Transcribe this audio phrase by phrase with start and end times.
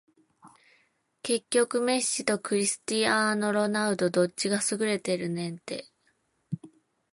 [1.21, 5.91] 結局メッシとクリスティアーノ・ロナウドどっちが優れてるねんて